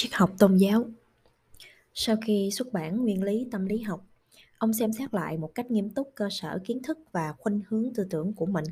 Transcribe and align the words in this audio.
Triết 0.00 0.12
học 0.14 0.30
tôn 0.38 0.56
giáo 0.56 0.84
Sau 1.94 2.16
khi 2.26 2.50
xuất 2.52 2.72
bản 2.72 3.02
Nguyên 3.02 3.22
lý 3.22 3.46
tâm 3.50 3.66
lý 3.66 3.78
học, 3.80 4.06
ông 4.58 4.72
xem 4.72 4.92
xét 4.92 5.14
lại 5.14 5.38
một 5.38 5.54
cách 5.54 5.70
nghiêm 5.70 5.90
túc 5.90 6.12
cơ 6.14 6.28
sở 6.30 6.58
kiến 6.64 6.82
thức 6.82 6.98
và 7.12 7.34
khuynh 7.38 7.60
hướng 7.68 7.94
tư 7.94 8.06
tưởng 8.10 8.32
của 8.32 8.46
mình. 8.46 8.64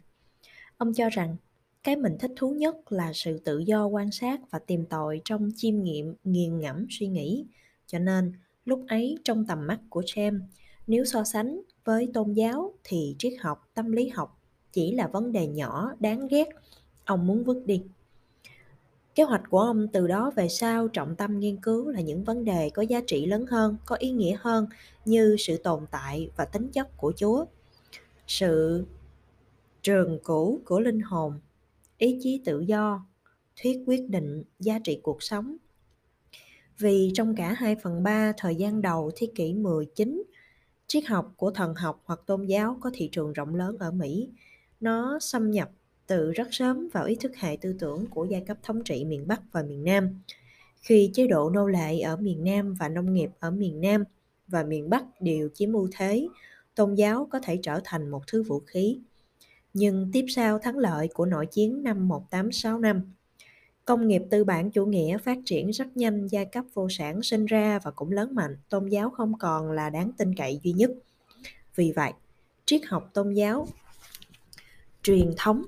Ông 0.76 0.94
cho 0.94 1.08
rằng 1.08 1.36
cái 1.82 1.96
mình 1.96 2.16
thích 2.20 2.30
thú 2.36 2.50
nhất 2.50 2.92
là 2.92 3.12
sự 3.14 3.38
tự 3.38 3.58
do 3.58 3.86
quan 3.86 4.10
sát 4.10 4.40
và 4.50 4.58
tìm 4.58 4.86
tòi 4.86 5.20
trong 5.24 5.50
chiêm 5.56 5.82
nghiệm, 5.82 6.14
nghiền 6.24 6.58
ngẫm 6.58 6.86
suy 6.90 7.06
nghĩ. 7.06 7.46
Cho 7.86 7.98
nên, 7.98 8.32
lúc 8.64 8.84
ấy 8.88 9.18
trong 9.24 9.46
tầm 9.46 9.66
mắt 9.66 9.80
của 9.90 10.02
James, 10.02 10.40
nếu 10.86 11.04
so 11.04 11.24
sánh 11.24 11.60
với 11.84 12.10
tôn 12.14 12.32
giáo 12.32 12.74
thì 12.84 13.16
triết 13.18 13.32
học, 13.40 13.70
tâm 13.74 13.92
lý 13.92 14.08
học 14.08 14.40
chỉ 14.72 14.94
là 14.94 15.06
vấn 15.06 15.32
đề 15.32 15.46
nhỏ 15.46 15.92
đáng 16.00 16.28
ghét, 16.28 16.48
ông 17.04 17.26
muốn 17.26 17.44
vứt 17.44 17.62
đi. 17.66 17.82
Kế 19.18 19.24
hoạch 19.24 19.42
của 19.50 19.60
ông 19.60 19.88
từ 19.92 20.06
đó 20.06 20.32
về 20.36 20.48
sau 20.48 20.88
trọng 20.88 21.16
tâm 21.16 21.38
nghiên 21.38 21.56
cứu 21.56 21.88
là 21.88 22.00
những 22.00 22.24
vấn 22.24 22.44
đề 22.44 22.70
có 22.70 22.82
giá 22.82 23.00
trị 23.06 23.26
lớn 23.26 23.46
hơn, 23.46 23.76
có 23.86 23.96
ý 23.96 24.10
nghĩa 24.10 24.36
hơn 24.40 24.66
như 25.04 25.36
sự 25.38 25.56
tồn 25.56 25.86
tại 25.90 26.30
và 26.36 26.44
tính 26.44 26.70
chất 26.72 26.96
của 26.96 27.12
Chúa, 27.16 27.44
sự 28.26 28.84
trường 29.82 30.18
cũ 30.22 30.60
của 30.64 30.80
linh 30.80 31.00
hồn, 31.00 31.40
ý 31.98 32.18
chí 32.22 32.42
tự 32.44 32.60
do, 32.60 33.06
thuyết 33.62 33.82
quyết 33.86 34.08
định 34.08 34.44
giá 34.60 34.78
trị 34.78 35.00
cuộc 35.02 35.22
sống. 35.22 35.56
Vì 36.78 37.10
trong 37.14 37.34
cả 37.36 37.52
2 37.52 37.76
phần 37.82 38.02
3 38.02 38.32
thời 38.36 38.56
gian 38.56 38.82
đầu 38.82 39.10
thế 39.16 39.28
kỷ 39.34 39.54
19, 39.54 40.22
triết 40.86 41.06
học 41.06 41.32
của 41.36 41.50
thần 41.50 41.74
học 41.74 42.02
hoặc 42.04 42.20
tôn 42.26 42.44
giáo 42.44 42.78
có 42.80 42.90
thị 42.94 43.08
trường 43.12 43.32
rộng 43.32 43.54
lớn 43.54 43.76
ở 43.78 43.90
Mỹ. 43.90 44.28
Nó 44.80 45.18
xâm 45.20 45.50
nhập 45.50 45.70
từ 46.08 46.32
rất 46.32 46.48
sớm 46.50 46.88
vào 46.92 47.04
ý 47.04 47.14
thức 47.14 47.36
hệ 47.36 47.56
tư 47.60 47.74
tưởng 47.78 48.06
của 48.10 48.24
giai 48.24 48.40
cấp 48.46 48.56
thống 48.62 48.84
trị 48.84 49.04
miền 49.04 49.26
Bắc 49.26 49.40
và 49.52 49.62
miền 49.62 49.84
Nam. 49.84 50.20
Khi 50.80 51.10
chế 51.14 51.26
độ 51.26 51.50
nô 51.50 51.66
lệ 51.66 52.00
ở 52.00 52.16
miền 52.16 52.44
Nam 52.44 52.74
và 52.74 52.88
nông 52.88 53.14
nghiệp 53.14 53.30
ở 53.40 53.50
miền 53.50 53.80
Nam 53.80 54.04
và 54.46 54.62
miền 54.62 54.90
Bắc 54.90 55.04
đều 55.20 55.48
chiếm 55.54 55.72
ưu 55.72 55.88
thế, 55.96 56.28
tôn 56.74 56.94
giáo 56.94 57.28
có 57.32 57.40
thể 57.40 57.58
trở 57.62 57.80
thành 57.84 58.08
một 58.08 58.22
thứ 58.26 58.42
vũ 58.42 58.60
khí. 58.60 58.98
Nhưng 59.74 60.10
tiếp 60.12 60.24
sau 60.28 60.58
thắng 60.58 60.78
lợi 60.78 61.08
của 61.14 61.26
nội 61.26 61.46
chiến 61.46 61.82
năm 61.82 62.08
1865, 62.08 63.12
công 63.84 64.08
nghiệp 64.08 64.22
tư 64.30 64.44
bản 64.44 64.70
chủ 64.70 64.86
nghĩa 64.86 65.18
phát 65.18 65.38
triển 65.44 65.70
rất 65.70 65.96
nhanh, 65.96 66.26
giai 66.26 66.44
cấp 66.44 66.64
vô 66.74 66.88
sản 66.90 67.22
sinh 67.22 67.46
ra 67.46 67.78
và 67.82 67.90
cũng 67.90 68.12
lớn 68.12 68.34
mạnh, 68.34 68.56
tôn 68.68 68.86
giáo 68.86 69.10
không 69.10 69.38
còn 69.38 69.72
là 69.72 69.90
đáng 69.90 70.10
tin 70.18 70.34
cậy 70.34 70.60
duy 70.62 70.72
nhất. 70.72 70.90
Vì 71.74 71.92
vậy, 71.92 72.12
triết 72.64 72.80
học 72.86 73.10
tôn 73.14 73.32
giáo 73.34 73.66
truyền 75.02 75.32
thống 75.36 75.62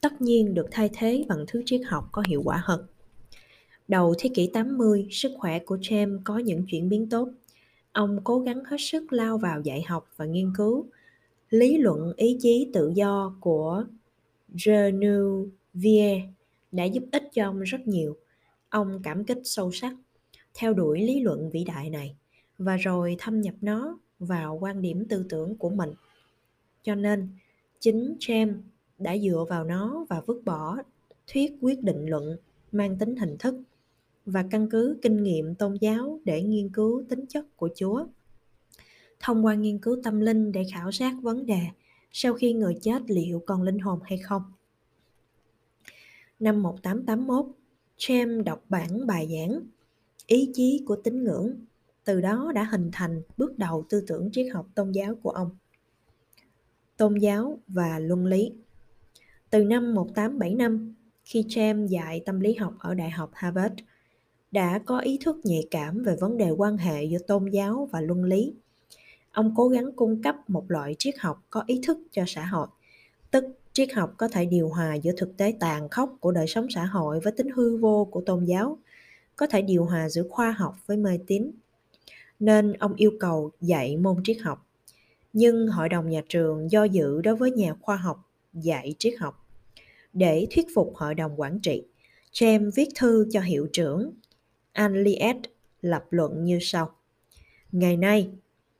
tất 0.00 0.20
nhiên 0.20 0.54
được 0.54 0.66
thay 0.70 0.90
thế 0.92 1.24
bằng 1.28 1.44
thứ 1.48 1.62
triết 1.66 1.80
học 1.86 2.08
có 2.12 2.22
hiệu 2.28 2.42
quả 2.44 2.62
hơn. 2.64 2.86
Đầu 3.88 4.14
thế 4.18 4.30
kỷ 4.34 4.46
80, 4.46 5.08
sức 5.10 5.32
khỏe 5.38 5.58
của 5.58 5.76
James 5.76 6.20
có 6.24 6.38
những 6.38 6.66
chuyển 6.66 6.88
biến 6.88 7.08
tốt. 7.08 7.28
Ông 7.92 8.20
cố 8.24 8.38
gắng 8.38 8.64
hết 8.64 8.76
sức 8.78 9.12
lao 9.12 9.38
vào 9.38 9.60
dạy 9.60 9.82
học 9.82 10.08
và 10.16 10.24
nghiên 10.24 10.52
cứu. 10.56 10.86
Lý 11.50 11.76
luận 11.76 12.12
ý 12.16 12.36
chí 12.40 12.70
tự 12.72 12.92
do 12.94 13.36
của 13.40 13.84
Genevieve 14.66 16.28
đã 16.72 16.84
giúp 16.84 17.04
ích 17.12 17.22
cho 17.32 17.44
ông 17.44 17.60
rất 17.60 17.88
nhiều. 17.88 18.16
Ông 18.68 19.00
cảm 19.02 19.24
kích 19.24 19.38
sâu 19.44 19.72
sắc, 19.72 19.94
theo 20.54 20.74
đuổi 20.74 21.00
lý 21.00 21.20
luận 21.20 21.50
vĩ 21.50 21.64
đại 21.64 21.90
này 21.90 22.16
và 22.58 22.76
rồi 22.76 23.16
thâm 23.18 23.40
nhập 23.40 23.54
nó 23.60 23.98
vào 24.18 24.58
quan 24.60 24.82
điểm 24.82 25.04
tư 25.08 25.24
tưởng 25.28 25.56
của 25.56 25.70
mình. 25.70 25.90
Cho 26.82 26.94
nên, 26.94 27.28
chính 27.80 28.16
James 28.20 28.54
đã 29.00 29.18
dựa 29.18 29.44
vào 29.48 29.64
nó 29.64 30.06
và 30.08 30.20
vứt 30.26 30.42
bỏ 30.44 30.76
thuyết 31.32 31.52
quyết 31.60 31.82
định 31.82 32.06
luận 32.06 32.36
mang 32.72 32.98
tính 32.98 33.16
hình 33.16 33.36
thức 33.38 33.54
và 34.26 34.44
căn 34.50 34.70
cứ 34.70 34.98
kinh 35.02 35.22
nghiệm 35.22 35.54
tôn 35.54 35.74
giáo 35.80 36.20
để 36.24 36.42
nghiên 36.42 36.68
cứu 36.68 37.04
tính 37.08 37.26
chất 37.28 37.56
của 37.56 37.68
Chúa. 37.74 38.06
Thông 39.20 39.44
qua 39.44 39.54
nghiên 39.54 39.78
cứu 39.78 39.96
tâm 40.04 40.20
linh 40.20 40.52
để 40.52 40.64
khảo 40.72 40.92
sát 40.92 41.14
vấn 41.22 41.46
đề 41.46 41.60
sau 42.12 42.34
khi 42.34 42.52
người 42.52 42.74
chết 42.80 43.02
liệu 43.06 43.42
còn 43.46 43.62
linh 43.62 43.78
hồn 43.78 44.00
hay 44.04 44.18
không. 44.18 44.42
Năm 46.38 46.62
1881, 46.62 47.46
James 47.98 48.42
đọc 48.42 48.64
bản 48.68 49.06
bài 49.06 49.28
giảng 49.30 49.60
Ý 50.26 50.50
chí 50.54 50.84
của 50.86 50.96
tín 50.96 51.24
ngưỡng, 51.24 51.54
từ 52.04 52.20
đó 52.20 52.52
đã 52.54 52.64
hình 52.64 52.90
thành 52.92 53.22
bước 53.36 53.58
đầu 53.58 53.84
tư 53.88 54.04
tưởng 54.06 54.30
triết 54.32 54.46
học 54.52 54.66
tôn 54.74 54.92
giáo 54.92 55.14
của 55.14 55.30
ông. 55.30 55.56
Tôn 56.96 57.18
giáo 57.18 57.58
và 57.68 57.98
luân 57.98 58.26
lý 58.26 58.52
từ 59.50 59.64
năm 59.64 59.94
1875, 59.94 60.94
khi 61.24 61.44
James 61.48 61.86
dạy 61.86 62.22
tâm 62.26 62.40
lý 62.40 62.54
học 62.54 62.74
ở 62.78 62.94
Đại 62.94 63.10
học 63.10 63.30
Harvard, 63.34 63.74
đã 64.50 64.80
có 64.84 64.98
ý 64.98 65.18
thức 65.24 65.36
nhạy 65.44 65.66
cảm 65.70 66.02
về 66.02 66.16
vấn 66.20 66.36
đề 66.36 66.50
quan 66.50 66.76
hệ 66.76 67.04
giữa 67.04 67.18
tôn 67.18 67.50
giáo 67.50 67.88
và 67.92 68.00
luân 68.00 68.24
lý. 68.24 68.54
Ông 69.32 69.54
cố 69.56 69.68
gắng 69.68 69.92
cung 69.96 70.22
cấp 70.22 70.36
một 70.48 70.64
loại 70.68 70.96
triết 70.98 71.14
học 71.18 71.46
có 71.50 71.64
ý 71.66 71.80
thức 71.86 71.98
cho 72.10 72.24
xã 72.26 72.44
hội, 72.44 72.66
tức 73.30 73.44
triết 73.72 73.92
học 73.92 74.14
có 74.16 74.28
thể 74.28 74.44
điều 74.44 74.68
hòa 74.68 74.94
giữa 74.94 75.12
thực 75.16 75.36
tế 75.36 75.54
tàn 75.60 75.88
khốc 75.88 76.16
của 76.20 76.32
đời 76.32 76.46
sống 76.46 76.66
xã 76.70 76.84
hội 76.84 77.20
với 77.20 77.32
tính 77.32 77.48
hư 77.54 77.76
vô 77.76 78.04
của 78.04 78.20
tôn 78.20 78.44
giáo, 78.44 78.78
có 79.36 79.46
thể 79.46 79.62
điều 79.62 79.84
hòa 79.84 80.08
giữa 80.08 80.24
khoa 80.30 80.50
học 80.50 80.76
với 80.86 80.96
mê 80.96 81.18
tín. 81.26 81.50
Nên 82.38 82.72
ông 82.72 82.94
yêu 82.94 83.10
cầu 83.20 83.50
dạy 83.60 83.96
môn 83.96 84.16
triết 84.24 84.38
học. 84.40 84.66
Nhưng 85.32 85.68
hội 85.68 85.88
đồng 85.88 86.08
nhà 86.08 86.22
trường 86.28 86.70
do 86.70 86.84
dự 86.84 87.20
đối 87.20 87.36
với 87.36 87.50
nhà 87.50 87.74
khoa 87.80 87.96
học 87.96 88.29
dạy 88.52 88.94
triết 88.98 89.14
học. 89.18 89.46
Để 90.12 90.46
thuyết 90.50 90.66
phục 90.74 90.92
hội 90.96 91.14
đồng 91.14 91.40
quản 91.40 91.60
trị, 91.60 91.84
James 92.32 92.70
viết 92.74 92.88
thư 92.94 93.26
cho 93.30 93.40
hiệu 93.40 93.68
trưởng 93.72 94.12
Anliet 94.72 95.36
lập 95.80 96.04
luận 96.10 96.44
như 96.44 96.58
sau. 96.62 96.90
Ngày 97.72 97.96
nay, 97.96 98.30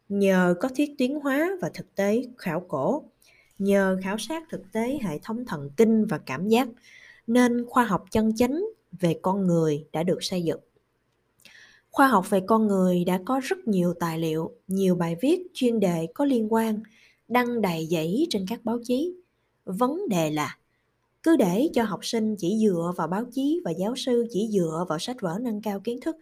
nhờ 0.09 0.55
có 0.61 0.69
thuyết 0.69 0.91
tiến 0.99 1.21
hóa 1.21 1.51
và 1.61 1.71
thực 1.75 1.95
tế 1.95 2.23
khảo 2.39 2.61
cổ, 2.69 3.05
nhờ 3.59 3.99
khảo 4.03 4.19
sát 4.19 4.43
thực 4.51 4.73
tế 4.73 4.99
hệ 5.03 5.19
thống 5.23 5.45
thần 5.47 5.71
kinh 5.77 6.07
và 6.07 6.19
cảm 6.19 6.49
giác, 6.49 6.69
nên 7.27 7.65
khoa 7.67 7.85
học 7.85 8.05
chân 8.11 8.33
chính 8.37 8.73
về 9.01 9.19
con 9.23 9.47
người 9.47 9.85
đã 9.93 10.03
được 10.03 10.19
xây 10.25 10.43
dựng. 10.43 10.61
Khoa 11.91 12.07
học 12.07 12.31
về 12.31 12.41
con 12.47 12.67
người 12.67 13.05
đã 13.05 13.21
có 13.25 13.41
rất 13.45 13.59
nhiều 13.69 13.95
tài 14.01 14.19
liệu, 14.19 14.51
nhiều 14.69 14.95
bài 14.95 15.17
viết 15.21 15.43
chuyên 15.55 15.81
đề 15.81 16.07
có 16.15 16.25
liên 16.25 16.53
quan, 16.53 16.83
đăng 17.29 17.63
đầy 17.63 17.89
dãy 17.91 18.27
trên 18.31 18.47
các 18.49 18.65
báo 18.65 18.79
chí 18.85 19.15
vấn 19.65 20.09
đề 20.09 20.31
là, 20.31 20.57
cứ 21.23 21.37
để 21.37 21.69
cho 21.75 21.83
học 21.83 22.01
sinh 22.03 22.37
chỉ 22.39 22.59
dựa 22.63 22.93
vào 22.97 23.09
báo 23.09 23.25
chí 23.33 23.61
và 23.65 23.71
giáo 23.71 23.97
sư, 23.97 24.27
chỉ 24.31 24.49
dựa 24.53 24.87
vào 24.89 24.99
sách 24.99 25.17
vở 25.21 25.39
nâng 25.41 25.63
cao 25.63 25.81
kiến 25.81 26.01
thức, 26.01 26.17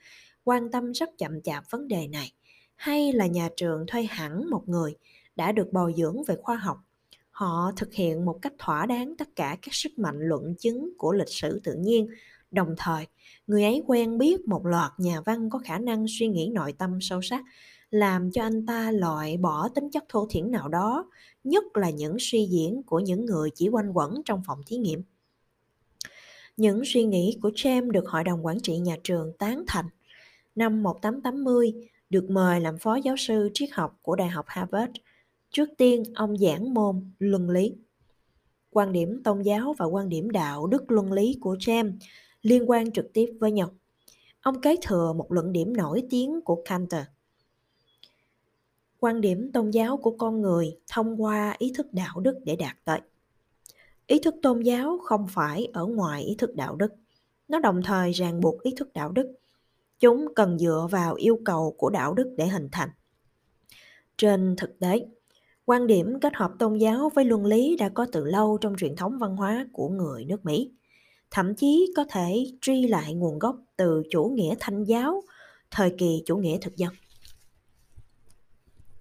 quan 0.45 0.71
tâm 0.71 0.93
rất 0.93 1.11
chậm 1.19 1.43
chạp 1.43 1.65
vấn 1.71 1.89
đề 1.89 2.09
này. 2.09 2.33
Hay 2.77 3.13
là 3.13 3.27
nhà 3.27 3.49
trường 3.57 3.85
thuê 3.87 4.03
hẳn 4.03 4.51
một 4.51 4.63
người 4.67 4.95
đã 5.37 5.53
được 5.53 5.73
bồi 5.73 5.95
dưỡng 5.97 6.25
về 6.25 6.37
khoa 6.43 6.57
học, 6.57 6.79
họ 7.31 7.73
thực 7.77 7.95
hiện 7.95 8.25
một 8.25 8.39
cách 8.43 8.53
thỏa 8.59 8.87
đáng 8.87 9.17
tất 9.19 9.29
cả 9.37 9.57
các 9.63 9.75
sức 9.75 9.99
mạnh 9.99 10.19
luận 10.21 10.55
chứng 10.59 10.91
của 10.99 11.13
lịch 11.13 11.29
sử 11.29 11.61
tự 11.65 11.75
nhiên. 11.75 12.09
Đồng 12.51 12.75
thời, 12.77 13.07
người 13.47 13.65
ấy 13.65 13.83
quen 13.87 14.19
biết 14.19 14.49
một 14.49 14.67
loạt 14.67 14.93
nhà 14.99 15.21
văn 15.21 15.51
có 15.51 15.59
khả 15.59 15.79
năng 15.79 16.07
suy 16.09 16.29
nghĩ 16.29 16.51
nội 16.55 16.75
tâm 16.79 16.99
sâu 17.01 17.23
sắc 17.23 17.45
làm 17.91 18.31
cho 18.31 18.43
anh 18.43 18.67
ta 18.67 18.91
loại 18.91 19.37
bỏ 19.37 19.69
tính 19.69 19.91
chất 19.91 20.05
thô 20.09 20.27
thiển 20.31 20.51
nào 20.51 20.69
đó, 20.69 21.11
nhất 21.45 21.65
là 21.75 21.91
những 21.91 22.17
suy 22.21 22.47
diễn 22.47 22.83
của 22.83 23.01
những 23.01 23.27
người 23.27 23.51
chỉ 23.55 23.69
quanh 23.69 23.91
quẩn 23.93 24.23
trong 24.25 24.43
phòng 24.47 24.61
thí 24.67 24.77
nghiệm. 24.77 25.03
Những 26.57 26.83
suy 26.85 27.05
nghĩ 27.05 27.39
của 27.43 27.49
James 27.49 27.91
được 27.91 28.09
Hội 28.09 28.25
đồng 28.25 28.47
Quản 28.47 28.61
trị 28.61 28.79
nhà 28.79 28.97
trường 29.05 29.33
tán 29.39 29.65
thành. 29.67 29.87
Năm 30.55 30.83
1880, 30.83 31.75
được 32.11 32.31
mời 32.31 32.61
làm 32.61 32.79
phó 32.79 32.95
giáo 32.95 33.17
sư 33.17 33.51
triết 33.55 33.69
học 33.73 33.99
của 34.03 34.17
Đại 34.17 34.29
học 34.29 34.45
Harvard. 34.49 34.93
Trước 35.51 35.69
tiên, 35.79 36.03
ông 36.15 36.39
giảng 36.39 36.75
môn 36.75 37.11
luân 37.19 37.51
lý. 37.51 37.75
Quan 38.71 38.93
điểm 38.93 39.23
tôn 39.25 39.43
giáo 39.43 39.75
và 39.79 39.87
quan 39.87 40.09
điểm 40.09 40.31
đạo 40.31 40.67
đức 40.67 40.91
luân 40.91 41.13
lý 41.13 41.39
của 41.41 41.55
James 41.55 41.93
liên 42.43 42.71
quan 42.71 42.91
trực 42.91 43.13
tiếp 43.13 43.27
với 43.41 43.53
nhau. 43.53 43.71
Ông 44.41 44.61
kế 44.61 44.77
thừa 44.83 45.13
một 45.13 45.33
luận 45.33 45.53
điểm 45.53 45.77
nổi 45.77 46.03
tiếng 46.11 46.41
của 46.41 46.63
Cantor– 46.65 47.01
quan 49.01 49.21
điểm 49.21 49.53
tôn 49.53 49.71
giáo 49.71 49.97
của 49.97 50.11
con 50.19 50.41
người 50.41 50.77
thông 50.93 51.23
qua 51.23 51.55
ý 51.59 51.73
thức 51.77 51.93
đạo 51.93 52.21
đức 52.21 52.39
để 52.45 52.57
đạt 52.57 52.77
tới. 52.85 53.01
Ý 54.07 54.19
thức 54.19 54.35
tôn 54.43 54.61
giáo 54.61 54.99
không 54.99 55.27
phải 55.29 55.69
ở 55.73 55.87
ngoài 55.87 56.23
ý 56.23 56.35
thức 56.39 56.55
đạo 56.55 56.77
đức, 56.77 56.93
nó 57.49 57.59
đồng 57.61 57.83
thời 57.85 58.13
ràng 58.13 58.41
buộc 58.41 58.63
ý 58.63 58.75
thức 58.77 58.93
đạo 58.93 59.13
đức. 59.13 59.33
Chúng 60.01 60.35
cần 60.35 60.59
dựa 60.59 60.89
vào 60.91 61.15
yêu 61.15 61.41
cầu 61.45 61.75
của 61.79 61.91
đạo 61.91 62.15
đức 62.15 62.35
để 62.37 62.47
hình 62.47 62.69
thành. 62.73 62.89
Trên 64.17 64.55
thực 64.57 64.79
tế, 64.79 65.07
quan 65.65 65.87
điểm 65.87 66.21
kết 66.21 66.35
hợp 66.37 66.53
tôn 66.59 66.79
giáo 66.79 67.11
với 67.15 67.25
luân 67.25 67.47
lý 67.47 67.77
đã 67.77 67.89
có 67.89 68.07
từ 68.13 68.25
lâu 68.25 68.59
trong 68.61 68.77
truyền 68.77 68.97
thống 68.97 69.19
văn 69.19 69.37
hóa 69.37 69.67
của 69.73 69.89
người 69.89 70.25
nước 70.25 70.45
mỹ, 70.45 70.71
thậm 71.31 71.55
chí 71.55 71.93
có 71.97 72.05
thể 72.11 72.47
truy 72.61 72.87
lại 72.87 73.15
nguồn 73.15 73.39
gốc 73.39 73.57
từ 73.77 74.03
chủ 74.11 74.25
nghĩa 74.25 74.55
thanh 74.61 74.85
giáo, 74.85 75.23
thời 75.71 75.95
kỳ 75.99 76.23
chủ 76.27 76.37
nghĩa 76.37 76.59
thực 76.61 76.77
dân 76.77 76.93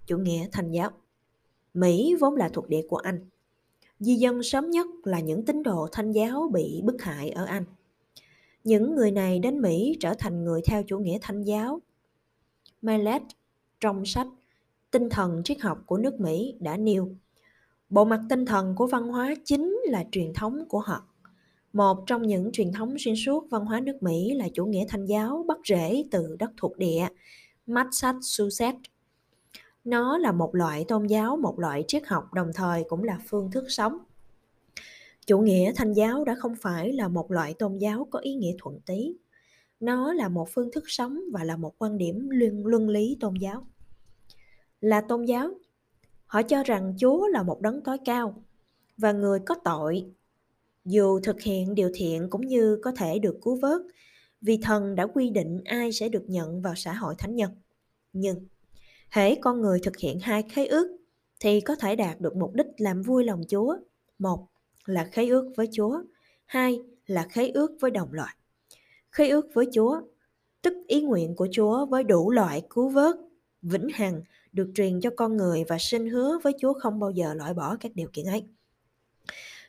chủ 0.08 0.18
nghĩa 0.18 0.48
thanh 0.52 0.72
giáo. 0.72 0.92
Mỹ 1.74 2.16
vốn 2.20 2.36
là 2.36 2.50
thuộc 2.50 2.70
địa 2.70 2.82
của 2.90 2.98
Anh. 2.98 3.30
Di 4.00 4.16
dân 4.16 4.44
sớm 4.44 4.70
nhất 4.70 4.88
là 5.04 5.20
những 5.20 5.46
tín 5.46 5.64
đồ 5.64 5.88
thanh 5.92 6.12
giáo 6.12 6.50
bị 6.54 6.82
bức 6.84 7.02
hại 7.02 7.30
ở 7.30 7.46
Anh. 7.46 7.64
Những 8.64 8.96
người 8.96 9.12
này 9.12 9.40
đến 9.40 9.62
Mỹ 9.62 9.98
trở 10.00 10.14
thành 10.20 10.44
người 10.44 10.62
theo 10.66 10.84
chủ 10.84 11.00
nghĩa 11.00 11.18
thanh 11.22 11.42
giáo. 11.42 11.82
Mallet, 12.82 13.22
trong 13.80 14.06
sách 14.06 14.28
Tinh 14.92 15.10
thần 15.10 15.42
triết 15.44 15.62
học 15.62 15.84
của 15.86 15.98
nước 15.98 16.20
Mỹ 16.20 16.56
đã 16.60 16.78
nêu, 16.78 17.16
bộ 17.90 18.06
mặt 18.06 18.20
tinh 18.30 18.46
thần 18.46 18.76
của 18.76 18.88
văn 18.88 19.08
hóa 19.08 19.34
chính 19.46 19.78
là 19.84 20.06
truyền 20.12 20.34
thống 20.34 20.64
của 20.70 20.80
họ. 20.80 21.08
Một 21.74 22.04
trong 22.08 22.28
những 22.28 22.52
truyền 22.54 22.72
thống 22.72 22.96
xuyên 23.00 23.16
suốt 23.26 23.48
văn 23.50 23.66
hóa 23.66 23.80
nước 23.80 24.04
Mỹ 24.04 24.34
là 24.34 24.48
chủ 24.54 24.66
nghĩa 24.66 24.86
thanh 24.88 25.06
giáo, 25.06 25.46
bắt 25.48 25.58
rễ 25.66 26.04
từ 26.12 26.36
đất 26.40 26.52
thuộc 26.58 26.78
địa 26.78 27.08
Massachusetts. 27.66 28.82
Nó 29.88 30.18
là 30.18 30.32
một 30.32 30.56
loại 30.56 30.86
tôn 30.88 31.08
giáo, 31.08 31.38
một 31.38 31.60
loại 31.60 31.84
triết 31.88 32.08
học 32.08 32.34
đồng 32.34 32.52
thời 32.54 32.84
cũng 32.84 33.04
là 33.04 33.20
phương 33.28 33.52
thức 33.52 33.66
sống. 33.68 33.98
Chủ 35.28 35.40
nghĩa 35.40 35.74
thanh 35.76 35.94
giáo 35.94 36.24
đã 36.24 36.36
không 36.36 36.56
phải 36.56 36.94
là 36.94 37.08
một 37.08 37.32
loại 37.32 37.54
tôn 37.54 37.78
giáo 37.78 38.08
có 38.12 38.20
ý 38.20 38.34
nghĩa 38.34 38.56
thuận 38.60 38.80
tí. 38.86 39.14
Nó 39.80 40.14
là 40.14 40.30
một 40.30 40.50
phương 40.50 40.72
thức 40.72 40.84
sống 40.88 41.20
và 41.34 41.44
là 41.44 41.58
một 41.58 41.74
quan 41.78 41.98
điểm 41.98 42.30
luân, 42.30 42.66
luân 42.66 42.90
lý 42.90 43.18
tôn 43.20 43.34
giáo. 43.42 43.68
Là 44.82 45.02
tôn 45.02 45.26
giáo, 45.26 45.50
họ 46.26 46.42
cho 46.42 46.64
rằng 46.64 46.94
Chúa 46.98 47.28
là 47.28 47.44
một 47.44 47.62
đấng 47.62 47.84
tối 47.84 47.98
cao 48.06 48.44
và 48.98 49.12
người 49.12 49.40
có 49.40 49.56
tội 49.64 50.06
dù 50.86 51.20
thực 51.20 51.42
hiện 51.42 51.76
điều 51.76 51.92
thiện 51.94 52.30
cũng 52.30 52.48
như 52.48 52.80
có 52.84 52.92
thể 52.92 53.20
được 53.20 53.40
cứu 53.42 53.56
vớt 53.62 53.82
vì 54.42 54.58
thần 54.58 54.96
đã 54.96 55.08
quy 55.08 55.30
định 55.30 55.62
ai 55.66 55.92
sẽ 55.92 56.10
được 56.10 56.24
nhận 56.28 56.62
vào 56.62 56.74
xã 56.76 56.94
hội 56.94 57.16
thánh 57.18 57.36
nhân. 57.36 57.52
Nhưng 58.14 58.46
hễ 59.10 59.36
con 59.36 59.62
người 59.62 59.80
thực 59.84 59.98
hiện 59.98 60.20
hai 60.20 60.44
khế 60.44 60.66
ước 60.66 60.98
thì 61.40 61.62
có 61.62 61.76
thể 61.76 61.96
đạt 61.96 62.22
được 62.22 62.36
mục 62.36 62.54
đích 62.54 62.68
làm 62.78 63.02
vui 63.02 63.24
lòng 63.24 63.42
Chúa. 63.50 63.76
Một 64.20 64.48
là 64.86 65.10
khế 65.12 65.28
ước 65.28 65.54
với 65.58 65.70
Chúa, 65.72 66.02
hai 66.46 66.80
là 67.06 67.28
khế 67.30 67.50
ước 67.50 67.72
với 67.80 67.92
đồng 67.92 68.14
loại. 68.14 68.36
Khế 69.12 69.30
ước 69.30 69.46
với 69.54 69.66
Chúa, 69.74 70.02
tức 70.62 70.74
ý 70.88 71.02
nguyện 71.02 71.36
của 71.36 71.48
Chúa 71.52 71.86
với 71.86 72.04
đủ 72.04 72.32
loại 72.32 72.62
cứu 72.70 72.90
vớt, 72.90 73.16
vĩnh 73.62 73.90
hằng 73.94 74.22
được 74.54 74.72
truyền 74.76 75.02
cho 75.02 75.10
con 75.16 75.38
người 75.38 75.64
và 75.68 75.78
xin 75.80 76.10
hứa 76.10 76.40
với 76.44 76.54
Chúa 76.60 76.74
không 76.74 77.00
bao 77.00 77.12
giờ 77.12 77.34
loại 77.34 77.54
bỏ 77.54 77.76
các 77.80 77.92
điều 77.96 78.08
kiện 78.14 78.26
ấy. 78.26 78.44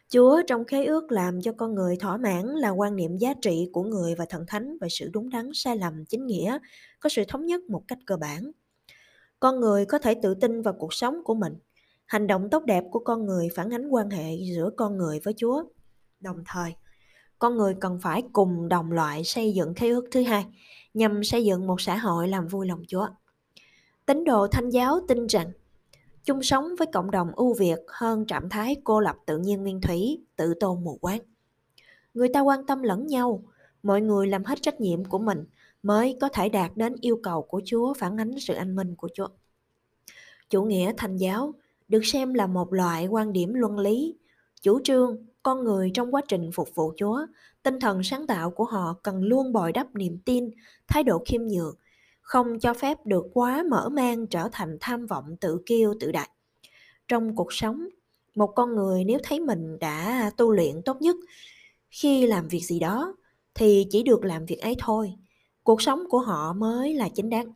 Chúa 0.08 0.43
trong 0.46 0.64
khế 0.64 0.85
ước 0.85 1.12
làm 1.12 1.40
cho 1.43 1.52
con 1.52 1.75
người 1.75 1.96
thỏa 1.96 2.17
mãn 2.17 2.46
là 2.46 2.70
quan 2.70 2.96
niệm 2.96 3.17
giá 3.17 3.35
trị 3.43 3.69
của 3.73 3.82
người 3.82 4.14
và 4.14 4.25
thần 4.25 4.44
thánh 4.46 4.79
về 4.81 4.88
sự 4.90 5.11
đúng 5.12 5.31
đắn, 5.31 5.50
sai 5.55 5.76
lầm, 5.76 6.05
chính 6.05 6.26
nghĩa, 6.26 6.58
có 7.00 7.08
sự 7.08 7.23
thống 7.29 7.46
nhất 7.46 7.62
một 7.69 7.82
cách 7.88 7.99
cơ 8.06 8.17
bản. 8.17 8.50
Con 9.40 9.61
người 9.61 9.85
có 9.85 9.99
thể 9.99 10.14
tự 10.23 10.35
tin 10.35 10.62
vào 10.62 10.75
cuộc 10.79 10.94
sống 10.94 11.25
của 11.25 11.35
mình. 11.35 11.55
Hành 12.06 12.26
động 12.26 12.50
tốt 12.50 12.64
đẹp 12.64 12.85
của 12.90 12.99
con 12.99 13.26
người 13.26 13.49
phản 13.55 13.75
ánh 13.75 13.88
quan 13.88 14.11
hệ 14.11 14.37
giữa 14.55 14.70
con 14.76 14.96
người 14.96 15.20
với 15.25 15.35
Chúa. 15.37 15.64
Đồng 16.20 16.43
thời, 16.46 16.75
con 17.38 17.56
người 17.56 17.75
cần 17.81 17.99
phải 18.02 18.23
cùng 18.32 18.69
đồng 18.69 18.93
loại 18.93 19.25
xây 19.25 19.52
dựng 19.52 19.75
khế 19.75 19.88
ước 19.88 20.05
thứ 20.12 20.23
hai 20.23 20.46
nhằm 20.94 21.25
xây 21.25 21.44
dựng 21.44 21.67
một 21.67 21.81
xã 21.81 21.96
hội 21.96 22.29
làm 22.29 22.46
vui 22.46 22.67
lòng 22.67 22.82
Chúa. 22.88 23.08
Tín 24.06 24.25
đồ 24.25 24.46
thanh 24.46 24.70
giáo 24.70 25.00
tin 25.08 25.26
rằng 25.26 25.52
chung 26.25 26.43
sống 26.43 26.69
với 26.79 26.87
cộng 26.93 27.11
đồng 27.11 27.32
ưu 27.37 27.55
việt 27.55 27.79
hơn 27.88 28.26
trạng 28.26 28.49
thái 28.49 28.76
cô 28.85 29.00
lập 29.00 29.17
tự 29.26 29.38
nhiên 29.38 29.62
nguyên 29.62 29.81
thủy, 29.81 30.25
tự 30.37 30.55
tôn 30.61 30.85
mù 30.85 30.99
quáng. 31.00 31.20
Người 32.14 32.29
ta 32.29 32.40
quan 32.40 32.67
tâm 32.67 32.82
lẫn 32.82 33.06
nhau, 33.06 33.43
mọi 33.82 34.00
người 34.00 34.26
làm 34.26 34.44
hết 34.44 34.58
trách 34.62 34.81
nhiệm 34.81 35.05
của 35.05 35.19
mình 35.19 35.44
mới 35.83 36.17
có 36.21 36.29
thể 36.29 36.49
đạt 36.49 36.71
đến 36.77 36.95
yêu 37.01 37.21
cầu 37.23 37.43
của 37.43 37.63
Chúa 37.65 37.95
phản 37.95 38.17
ánh 38.21 38.39
sự 38.41 38.55
anh 38.55 38.77
minh 38.77 38.95
của 38.97 39.09
Chúa. 39.15 39.29
Chủ 40.51 40.63
nghĩa 40.65 40.93
thành 40.97 41.17
giáo 41.17 41.55
được 41.89 42.05
xem 42.05 42.35
là 42.35 42.47
một 42.47 42.73
loại 42.73 43.07
quan 43.07 43.33
điểm 43.33 43.55
luân 43.55 43.79
lý, 43.79 44.17
chủ 44.63 44.81
trương 44.85 45.17
con 45.43 45.65
người 45.65 45.91
trong 45.95 46.15
quá 46.15 46.23
trình 46.29 46.51
phục 46.55 46.75
vụ 46.75 46.93
Chúa, 46.97 47.27
tinh 47.63 47.81
thần 47.81 48.03
sáng 48.03 48.27
tạo 48.27 48.51
của 48.51 48.65
họ 48.65 48.95
cần 49.03 49.23
luôn 49.23 49.53
bồi 49.53 49.73
đắp 49.73 49.95
niềm 49.95 50.19
tin, 50.25 50.51
thái 50.89 51.03
độ 51.03 51.23
khiêm 51.27 51.43
nhường, 51.43 51.75
không 52.21 52.61
cho 52.61 52.75
phép 52.75 53.07
được 53.07 53.27
quá 53.33 53.65
mở 53.71 53.89
mang 53.89 54.27
trở 54.27 54.49
thành 54.53 54.77
tham 54.81 55.07
vọng 55.07 55.37
tự 55.41 55.63
kiêu 55.67 55.95
tự 56.01 56.13
đại. 56.13 56.29
Trong 57.09 57.37
cuộc 57.37 57.53
sống, 57.53 57.89
một 58.35 58.47
con 58.47 58.75
người 58.75 59.05
nếu 59.05 59.19
thấy 59.23 59.41
mình 59.41 59.79
đã 59.79 60.31
tu 60.37 60.53
luyện 60.53 60.83
tốt 60.83 61.03
nhất 61.03 61.17
khi 61.91 62.27
làm 62.27 62.49
việc 62.49 62.61
gì 62.61 62.81
đó 62.81 63.15
thì 63.55 63.87
chỉ 63.91 64.03
được 64.03 64.25
làm 64.25 64.47
việc 64.47 64.61
ấy 64.61 64.77
thôi. 64.79 65.15
Cuộc 65.69 65.82
sống 65.82 66.03
của 66.11 66.19
họ 66.19 66.53
mới 66.53 66.94
là 66.94 67.09
chính 67.09 67.31
đáng. 67.31 67.53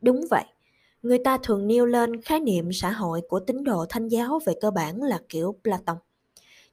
Đúng 0.00 0.24
vậy, 0.30 0.44
người 1.02 1.18
ta 1.24 1.38
thường 1.42 1.66
nêu 1.66 1.86
lên 1.86 2.22
khái 2.22 2.40
niệm 2.40 2.72
xã 2.72 2.90
hội 2.90 3.20
của 3.28 3.40
tín 3.40 3.64
đồ 3.64 3.86
thanh 3.88 4.08
giáo 4.08 4.40
về 4.46 4.54
cơ 4.60 4.70
bản 4.70 5.02
là 5.02 5.20
kiểu 5.28 5.56
Platon. 5.62 5.96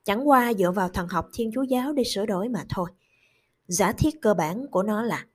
Chẳng 0.03 0.29
qua 0.29 0.53
dựa 0.53 0.71
vào 0.71 0.89
thần 0.89 1.07
học 1.07 1.29
thiên 1.33 1.51
chúa 1.53 1.63
giáo 1.63 1.93
để 1.93 2.03
sửa 2.03 2.25
đổi 2.25 2.49
mà 2.49 2.65
thôi. 2.69 2.89
Giả 3.67 3.91
thiết 3.91 4.21
cơ 4.21 4.33
bản 4.33 4.67
của 4.67 4.83
nó 4.83 5.01
là 5.01 5.25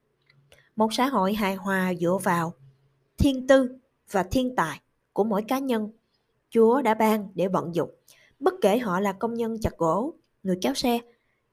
một 0.76 0.94
xã 0.94 1.06
hội 1.06 1.34
hài 1.34 1.54
hòa 1.54 1.94
dựa 2.00 2.18
vào 2.22 2.52
thiên 3.18 3.46
tư 3.46 3.76
và 4.10 4.22
thiên 4.22 4.56
tài 4.56 4.80
của 5.12 5.24
mỗi 5.24 5.42
cá 5.42 5.58
nhân 5.58 5.90
Chúa 6.50 6.82
đã 6.82 6.94
ban 6.94 7.28
để 7.34 7.48
vận 7.48 7.74
dụng, 7.74 7.90
bất 8.40 8.54
kể 8.60 8.78
họ 8.78 9.00
là 9.00 9.12
công 9.12 9.34
nhân 9.34 9.60
chặt 9.60 9.76
gỗ, 9.78 10.14
người 10.42 10.58
kéo 10.62 10.74
xe, 10.74 10.98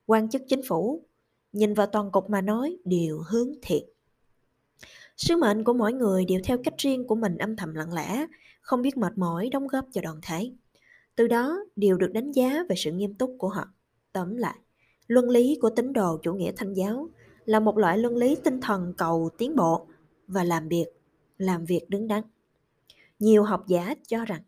quan 0.06 0.30
chức 0.30 0.42
chính 0.48 0.60
phủ, 0.68 1.02
nhìn 1.58 1.74
vào 1.74 1.86
toàn 1.86 2.10
cục 2.10 2.30
mà 2.30 2.40
nói 2.40 2.78
đều 2.84 3.22
hướng 3.28 3.52
thiện. 3.62 3.84
Sứ 5.16 5.36
mệnh 5.36 5.64
của 5.64 5.72
mỗi 5.72 5.92
người 5.92 6.24
đều 6.24 6.40
theo 6.44 6.58
cách 6.64 6.74
riêng 6.78 7.06
của 7.06 7.14
mình 7.14 7.38
âm 7.38 7.56
thầm 7.56 7.74
lặng 7.74 7.92
lẽ, 7.92 8.26
không 8.60 8.82
biết 8.82 8.96
mệt 8.96 9.18
mỏi 9.18 9.48
đóng 9.52 9.66
góp 9.66 9.84
cho 9.92 10.00
đoàn 10.00 10.18
thể. 10.22 10.52
Từ 11.16 11.26
đó, 11.26 11.58
đều 11.76 11.96
được 11.96 12.12
đánh 12.12 12.32
giá 12.32 12.64
về 12.68 12.76
sự 12.76 12.92
nghiêm 12.92 13.14
túc 13.14 13.34
của 13.38 13.48
họ. 13.48 13.64
Tóm 14.12 14.36
lại, 14.36 14.56
luân 15.06 15.30
lý 15.30 15.58
của 15.62 15.70
tín 15.70 15.92
đồ 15.92 16.18
chủ 16.22 16.34
nghĩa 16.34 16.52
thanh 16.56 16.74
giáo 16.74 17.08
là 17.44 17.60
một 17.60 17.78
loại 17.78 17.98
luân 17.98 18.16
lý 18.16 18.36
tinh 18.44 18.60
thần 18.60 18.94
cầu 18.98 19.30
tiến 19.38 19.56
bộ 19.56 19.86
và 20.26 20.44
làm 20.44 20.68
việc, 20.68 20.86
làm 21.38 21.64
việc 21.64 21.90
đứng 21.90 22.08
đắn. 22.08 22.22
Nhiều 23.18 23.42
học 23.42 23.64
giả 23.66 23.94
cho 24.08 24.24
rằng 24.24 24.42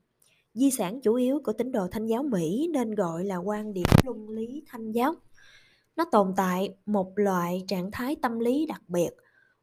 di 0.55 0.71
sản 0.71 1.01
chủ 1.01 1.15
yếu 1.15 1.41
của 1.45 1.53
tín 1.53 1.73
đồ 1.73 1.87
thanh 1.91 2.07
giáo 2.07 2.23
Mỹ 2.23 2.71
nên 2.73 2.95
gọi 2.95 3.25
là 3.25 3.37
quan 3.37 3.73
điểm 3.73 3.87
luân 4.05 4.29
lý 4.29 4.63
thanh 4.67 4.93
giáo. 4.93 5.15
Nó 6.01 6.05
tồn 6.13 6.33
tại 6.37 6.75
một 6.87 7.13
loại 7.17 7.65
trạng 7.69 7.91
thái 7.91 8.17
tâm 8.23 8.39
lý 8.39 8.67
đặc 8.67 8.83
biệt, 8.89 9.11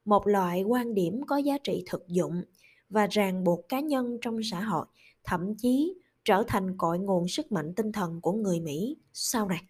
một 0.06 0.28
loại 0.28 0.63
quan 0.63 0.94
điểm 0.94 1.22
có 1.28 1.38
giá 1.38 1.57
trị 1.63 1.84
thực 1.89 2.07
dụng 2.07 2.44
và 2.89 3.07
ràng 3.07 3.44
buộc 3.44 3.69
cá 3.69 3.80
nhân 3.80 4.18
trong 4.22 4.39
xã 4.44 4.62
hội, 4.62 4.86
thậm 5.24 5.56
chí 5.57 5.94
trở 6.25 6.44
thành 6.48 6.78
cội 6.78 7.00
nguồn 7.00 7.28
sức 7.28 7.51
mạnh 7.51 7.74
tinh 7.75 7.92
thần 7.92 8.22
của 8.22 8.31
người 8.31 8.60
Mỹ 8.60 8.98
sau 9.13 9.48
này. 9.48 9.63